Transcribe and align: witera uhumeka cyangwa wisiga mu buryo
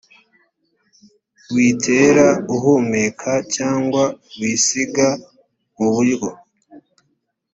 witera 1.53 2.27
uhumeka 2.55 3.31
cyangwa 3.55 4.03
wisiga 4.39 5.07
mu 5.77 5.87
buryo 5.93 6.29